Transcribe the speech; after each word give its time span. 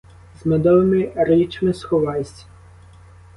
З 0.41 0.45
медовими 0.45 1.11
річми 1.15 1.73
сховайсь. 1.73 2.45